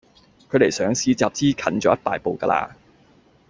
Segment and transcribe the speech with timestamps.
[0.51, 2.75] 距離上市集資近咗一大步㗎啦